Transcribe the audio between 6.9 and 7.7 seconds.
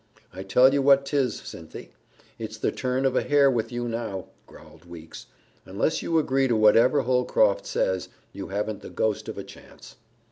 Holcroft